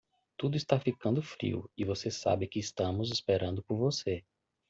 Tudo 0.35 0.57
está 0.57 0.79
ficando 0.79 1.21
frio 1.21 1.69
e 1.77 1.85
você 1.85 2.09
sabe 2.09 2.47
que 2.47 2.57
estamos 2.57 3.11
esperando 3.11 3.61
por 3.61 3.77
você. 3.77 4.25